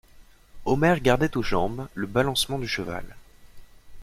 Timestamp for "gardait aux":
0.99-1.43